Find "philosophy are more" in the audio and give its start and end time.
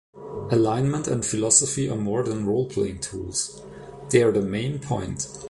1.23-2.23